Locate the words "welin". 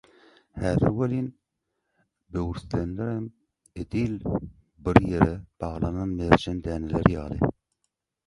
0.99-1.25